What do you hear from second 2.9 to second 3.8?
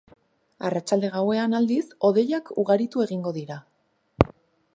egingo dira.